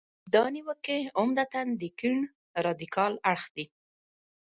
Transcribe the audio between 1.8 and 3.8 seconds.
د کیڼ رادیکال اړخ دي.